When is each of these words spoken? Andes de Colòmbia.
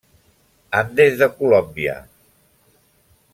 Andes 0.79 1.19
de 1.21 1.27
Colòmbia. 1.41 1.95